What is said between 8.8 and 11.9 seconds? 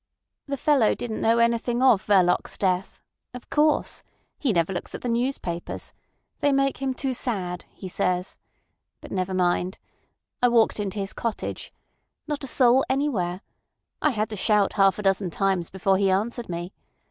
But never mind. I walked into his cottage.